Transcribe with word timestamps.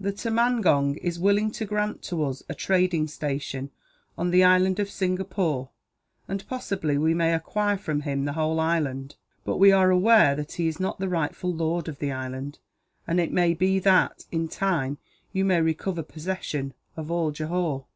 The 0.00 0.10
tumangong 0.10 0.96
is 0.96 1.20
willing 1.20 1.52
to 1.52 1.64
grant 1.64 2.02
to 2.10 2.24
us 2.24 2.42
a 2.48 2.56
trading 2.56 3.06
station, 3.06 3.70
on 4.18 4.32
the 4.32 4.42
island 4.42 4.80
of 4.80 4.90
Singapore 4.90 5.68
and, 6.26 6.44
possibly, 6.48 6.98
we 6.98 7.14
may 7.14 7.32
acquire 7.32 7.76
from 7.78 8.00
him 8.00 8.24
the 8.24 8.32
whole 8.32 8.58
island; 8.58 9.14
but 9.44 9.58
we 9.58 9.70
are 9.70 9.92
aware 9.92 10.34
that 10.34 10.54
he 10.54 10.66
is 10.66 10.80
not 10.80 10.98
the 10.98 11.08
rightful 11.08 11.54
lord 11.54 11.86
of 11.86 12.00
the 12.00 12.10
island, 12.10 12.58
and 13.06 13.20
it 13.20 13.30
may 13.30 13.54
be 13.54 13.78
that, 13.78 14.24
in 14.32 14.48
time, 14.48 14.98
you 15.32 15.44
may 15.44 15.60
recover 15.60 16.02
possession 16.02 16.74
of 16.96 17.08
all 17.12 17.30
Johore. 17.30 17.84